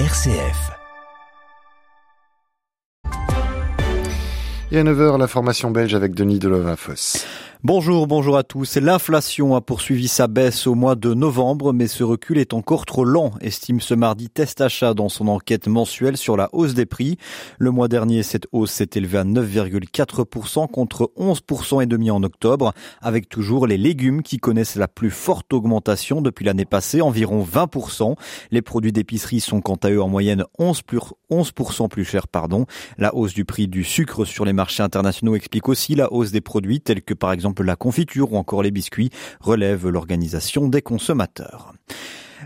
RCF. 0.00 0.72
Et 4.72 4.78
à 4.78 4.82
9h, 4.82 5.20
la 5.20 5.28
formation 5.28 5.70
belge 5.70 5.94
avec 5.94 6.16
Denis 6.16 6.40
Delovin-Foss. 6.40 7.24
Bonjour, 7.66 8.06
bonjour 8.06 8.36
à 8.36 8.42
tous. 8.42 8.76
L'inflation 8.76 9.56
a 9.56 9.62
poursuivi 9.62 10.06
sa 10.06 10.26
baisse 10.26 10.66
au 10.66 10.74
mois 10.74 10.96
de 10.96 11.14
novembre, 11.14 11.72
mais 11.72 11.86
ce 11.86 12.04
recul 12.04 12.36
est 12.36 12.52
encore 12.52 12.84
trop 12.84 13.06
lent, 13.06 13.30
estime 13.40 13.80
ce 13.80 13.94
mardi 13.94 14.28
Test 14.28 14.60
Achat 14.60 14.92
dans 14.92 15.08
son 15.08 15.28
enquête 15.28 15.66
mensuelle 15.66 16.18
sur 16.18 16.36
la 16.36 16.50
hausse 16.52 16.74
des 16.74 16.84
prix. 16.84 17.16
Le 17.56 17.70
mois 17.70 17.88
dernier, 17.88 18.22
cette 18.22 18.48
hausse 18.52 18.70
s'est 18.70 18.90
élevée 18.96 19.16
à 19.16 19.24
9,4% 19.24 20.70
contre 20.70 21.10
11% 21.16 21.82
et 21.82 21.86
demi 21.86 22.10
en 22.10 22.22
octobre, 22.22 22.74
avec 23.00 23.30
toujours 23.30 23.66
les 23.66 23.78
légumes 23.78 24.22
qui 24.22 24.36
connaissent 24.36 24.76
la 24.76 24.86
plus 24.86 25.10
forte 25.10 25.50
augmentation 25.54 26.20
depuis 26.20 26.44
l'année 26.44 26.66
passée, 26.66 27.00
environ 27.00 27.42
20%. 27.42 28.14
Les 28.50 28.60
produits 28.60 28.92
d'épicerie 28.92 29.40
sont 29.40 29.62
quant 29.62 29.78
à 29.82 29.88
eux 29.88 30.02
en 30.02 30.08
moyenne 30.10 30.44
11%, 30.58 30.82
plus, 30.82 31.00
11 31.30 31.52
plus 31.88 32.04
chers, 32.04 32.28
pardon. 32.28 32.66
La 32.98 33.14
hausse 33.14 33.32
du 33.32 33.46
prix 33.46 33.68
du 33.68 33.84
sucre 33.84 34.26
sur 34.26 34.44
les 34.44 34.52
marchés 34.52 34.82
internationaux 34.82 35.34
explique 35.34 35.70
aussi 35.70 35.94
la 35.94 36.12
hausse 36.12 36.30
des 36.30 36.42
produits 36.42 36.82
tels 36.82 37.00
que 37.00 37.14
par 37.14 37.32
exemple 37.32 37.53
la 37.62 37.76
confiture 37.76 38.32
ou 38.32 38.36
encore 38.36 38.62
les 38.62 38.70
biscuits, 38.70 39.10
relève 39.40 39.88
l'organisation 39.88 40.68
des 40.68 40.82
consommateurs. 40.82 41.72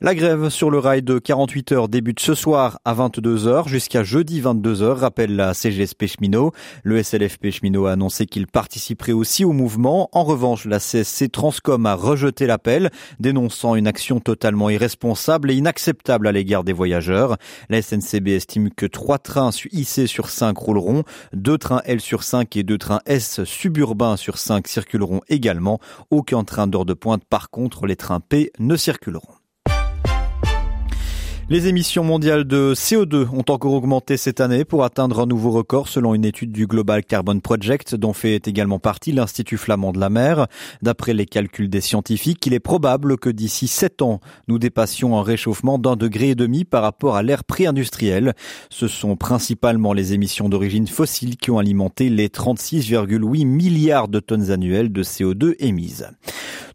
La 0.00 0.14
grève 0.14 0.48
sur 0.48 0.70
le 0.70 0.78
rail 0.78 1.02
de 1.02 1.18
48 1.18 1.72
heures 1.72 1.88
débute 1.88 2.18
ce 2.18 2.34
soir 2.34 2.80
à 2.84 2.94
22 2.94 3.46
heures 3.46 3.68
jusqu'à 3.68 4.02
jeudi 4.02 4.40
22 4.40 4.82
heures, 4.82 4.98
rappelle 4.98 5.36
la 5.36 5.54
CGSP 5.54 6.06
cheminot. 6.06 6.50
Le 6.82 7.00
SLFP 7.00 7.50
cheminot 7.50 7.86
a 7.86 7.92
annoncé 7.92 8.26
qu'il 8.26 8.48
participerait 8.48 9.12
aussi 9.12 9.44
au 9.44 9.52
mouvement. 9.52 10.08
En 10.12 10.24
revanche, 10.24 10.64
la 10.64 10.80
CSC 10.80 11.30
Transcom 11.30 11.86
a 11.86 11.94
rejeté 11.94 12.46
l'appel, 12.46 12.90
dénonçant 13.20 13.76
une 13.76 13.86
action 13.86 14.18
totalement 14.18 14.68
irresponsable 14.68 15.52
et 15.52 15.54
inacceptable 15.54 16.26
à 16.26 16.32
l'égard 16.32 16.64
des 16.64 16.72
voyageurs. 16.72 17.36
La 17.68 17.80
SNCB 17.80 18.28
estime 18.28 18.70
que 18.70 18.86
trois 18.86 19.18
trains 19.18 19.50
IC 19.72 20.08
sur 20.08 20.28
5 20.28 20.56
rouleront, 20.56 21.04
deux 21.32 21.58
trains 21.58 21.82
L 21.84 22.00
sur 22.00 22.24
5 22.24 22.56
et 22.56 22.64
deux 22.64 22.78
trains 22.78 23.00
S 23.06 23.44
suburbains 23.44 24.16
sur 24.16 24.38
5 24.38 24.66
circuleront 24.66 25.20
également. 25.28 25.78
Aucun 26.10 26.42
train 26.42 26.66
d'heure 26.66 26.84
de 26.84 26.94
pointe, 26.94 27.24
par 27.24 27.50
contre, 27.50 27.86
les 27.86 27.96
trains 27.96 28.20
P 28.20 28.50
ne 28.58 28.76
circuleront. 28.76 29.43
Les 31.50 31.68
émissions 31.68 32.04
mondiales 32.04 32.44
de 32.44 32.72
CO2 32.74 33.28
ont 33.30 33.44
encore 33.52 33.74
augmenté 33.74 34.16
cette 34.16 34.40
année 34.40 34.64
pour 34.64 34.82
atteindre 34.82 35.20
un 35.20 35.26
nouveau 35.26 35.50
record 35.50 35.88
selon 35.88 36.14
une 36.14 36.24
étude 36.24 36.52
du 36.52 36.66
Global 36.66 37.04
Carbon 37.04 37.38
Project 37.38 37.94
dont 37.94 38.14
fait 38.14 38.48
également 38.48 38.78
partie 38.78 39.12
l'Institut 39.12 39.58
flamand 39.58 39.92
de 39.92 40.00
la 40.00 40.08
mer. 40.08 40.46
D'après 40.80 41.12
les 41.12 41.26
calculs 41.26 41.68
des 41.68 41.82
scientifiques, 41.82 42.46
il 42.46 42.54
est 42.54 42.60
probable 42.60 43.18
que 43.18 43.28
d'ici 43.28 43.68
7 43.68 44.00
ans, 44.00 44.20
nous 44.48 44.58
dépassions 44.58 45.18
un 45.18 45.22
réchauffement 45.22 45.78
d'un 45.78 45.96
degré 45.96 46.30
et 46.30 46.34
demi 46.34 46.64
par 46.64 46.82
rapport 46.82 47.14
à 47.14 47.22
l'ère 47.22 47.44
pré-industrielle. 47.44 48.32
Ce 48.70 48.88
sont 48.88 49.14
principalement 49.16 49.92
les 49.92 50.14
émissions 50.14 50.48
d'origine 50.48 50.86
fossile 50.86 51.36
qui 51.36 51.50
ont 51.50 51.58
alimenté 51.58 52.08
les 52.08 52.28
36,8 52.28 53.44
milliards 53.44 54.08
de 54.08 54.20
tonnes 54.20 54.50
annuelles 54.50 54.90
de 54.90 55.02
CO2 55.02 55.56
émises. 55.58 56.08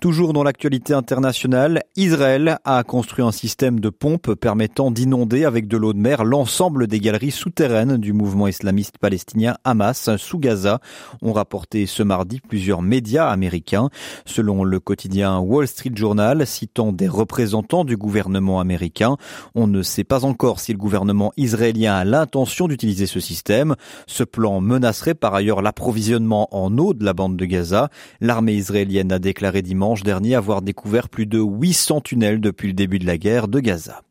Toujours 0.00 0.32
dans 0.32 0.44
l'actualité 0.44 0.94
internationale, 0.94 1.82
Israël 1.96 2.60
a 2.64 2.84
construit 2.84 3.24
un 3.24 3.32
système 3.32 3.80
de 3.80 3.88
pompes 3.88 4.32
permettant 4.34 4.92
d'inonder 4.92 5.44
avec 5.44 5.66
de 5.66 5.76
l'eau 5.76 5.92
de 5.92 5.98
mer 5.98 6.22
l'ensemble 6.22 6.86
des 6.86 7.00
galeries 7.00 7.32
souterraines 7.32 7.96
du 7.96 8.12
mouvement 8.12 8.46
islamiste 8.46 8.98
palestinien 8.98 9.56
Hamas 9.64 10.16
sous 10.16 10.38
Gaza, 10.38 10.78
ont 11.20 11.32
rapporté 11.32 11.86
ce 11.86 12.04
mardi 12.04 12.38
plusieurs 12.38 12.80
médias 12.80 13.28
américains. 13.28 13.88
Selon 14.24 14.62
le 14.62 14.78
quotidien 14.78 15.40
Wall 15.40 15.66
Street 15.66 15.90
Journal, 15.92 16.46
citant 16.46 16.92
des 16.92 17.08
représentants 17.08 17.84
du 17.84 17.96
gouvernement 17.96 18.60
américain, 18.60 19.16
on 19.56 19.66
ne 19.66 19.82
sait 19.82 20.04
pas 20.04 20.24
encore 20.24 20.60
si 20.60 20.70
le 20.70 20.78
gouvernement 20.78 21.32
israélien 21.36 21.96
a 21.96 22.04
l'intention 22.04 22.68
d'utiliser 22.68 23.06
ce 23.06 23.18
système. 23.18 23.74
Ce 24.06 24.22
plan 24.22 24.60
menacerait 24.60 25.14
par 25.14 25.34
ailleurs 25.34 25.60
l'approvisionnement 25.60 26.46
en 26.52 26.78
eau 26.78 26.94
de 26.94 27.04
la 27.04 27.14
bande 27.14 27.36
de 27.36 27.44
Gaza. 27.46 27.88
L'armée 28.20 28.54
israélienne 28.54 29.10
a 29.10 29.18
déclaré 29.18 29.60
dimanche 29.60 29.87
dernier 29.96 30.34
avoir 30.34 30.62
découvert 30.62 31.08
plus 31.08 31.26
de 31.26 31.38
800 31.38 32.00
tunnels 32.02 32.40
depuis 32.40 32.68
le 32.68 32.74
début 32.74 32.98
de 32.98 33.06
la 33.06 33.18
guerre 33.18 33.48
de 33.48 33.60
Gaza. 33.60 34.02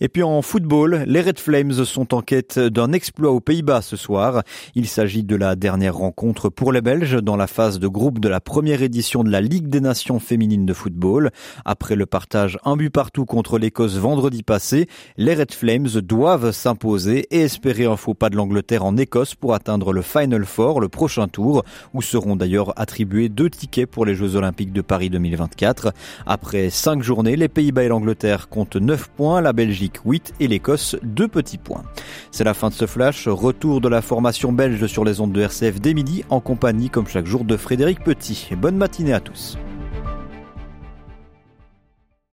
Et 0.00 0.08
puis 0.08 0.22
en 0.22 0.42
football, 0.42 1.02
les 1.06 1.20
Red 1.20 1.40
Flames 1.40 1.72
sont 1.84 2.14
en 2.14 2.22
quête 2.22 2.58
d'un 2.58 2.92
exploit 2.92 3.32
aux 3.32 3.40
Pays-Bas 3.40 3.82
ce 3.82 3.96
soir. 3.96 4.42
Il 4.76 4.86
s'agit 4.86 5.24
de 5.24 5.34
la 5.34 5.56
dernière 5.56 5.96
rencontre 5.96 6.50
pour 6.50 6.72
les 6.72 6.80
Belges 6.80 7.16
dans 7.16 7.36
la 7.36 7.48
phase 7.48 7.80
de 7.80 7.88
groupe 7.88 8.20
de 8.20 8.28
la 8.28 8.40
première 8.40 8.82
édition 8.82 9.24
de 9.24 9.30
la 9.30 9.40
Ligue 9.40 9.66
des 9.66 9.80
Nations 9.80 10.20
féminines 10.20 10.66
de 10.66 10.72
football. 10.72 11.30
Après 11.64 11.96
le 11.96 12.06
partage 12.06 12.58
un 12.64 12.76
but 12.76 12.90
partout 12.90 13.24
contre 13.24 13.58
l'Écosse 13.58 13.96
vendredi 13.96 14.44
passé, 14.44 14.86
les 15.16 15.34
Red 15.34 15.52
Flames 15.52 15.88
doivent 15.88 16.52
s'imposer 16.52 17.26
et 17.30 17.40
espérer 17.40 17.86
un 17.86 17.96
faux 17.96 18.14
pas 18.14 18.30
de 18.30 18.36
l'Angleterre 18.36 18.84
en 18.84 18.96
Écosse 18.96 19.34
pour 19.34 19.54
atteindre 19.54 19.92
le 19.92 20.02
Final 20.02 20.44
Four, 20.44 20.80
le 20.80 20.88
prochain 20.88 21.26
tour, 21.26 21.64
où 21.92 22.02
seront 22.02 22.36
d'ailleurs 22.36 22.72
attribués 22.76 23.28
deux 23.28 23.50
tickets 23.50 23.90
pour 23.90 24.06
les 24.06 24.14
Jeux 24.14 24.36
Olympiques 24.36 24.72
de 24.72 24.80
Paris 24.80 25.10
2024. 25.10 25.92
Après 26.24 26.70
cinq 26.70 27.02
journées, 27.02 27.34
les 27.34 27.48
Pays-Bas 27.48 27.82
et 27.82 27.88
l'Angleterre 27.88 28.48
comptent 28.48 28.76
9 28.76 29.08
points, 29.08 29.40
la 29.40 29.52
Belgique 29.88 30.00
8 30.04 30.34
et 30.40 30.48
l'Écosse 30.48 30.96
2 31.02 31.28
petits 31.28 31.58
points. 31.58 31.82
C'est 32.30 32.44
la 32.44 32.54
fin 32.54 32.68
de 32.68 32.74
ce 32.74 32.86
flash. 32.86 33.28
Retour 33.28 33.80
de 33.80 33.88
la 33.88 34.02
formation 34.02 34.52
belge 34.52 34.86
sur 34.86 35.04
les 35.04 35.20
ondes 35.20 35.32
de 35.32 35.40
RCF 35.40 35.80
dès 35.80 35.94
midi 35.94 36.24
en 36.28 36.40
compagnie 36.40 36.90
comme 36.90 37.06
chaque 37.06 37.26
jour 37.26 37.44
de 37.44 37.56
Frédéric 37.56 38.04
Petit. 38.04 38.48
Bonne 38.56 38.76
matinée 38.76 39.12
à 39.12 39.20
tous. 39.20 39.56